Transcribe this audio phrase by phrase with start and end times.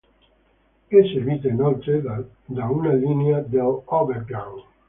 [0.87, 4.63] È servita inoltre da una linea dell'Overground.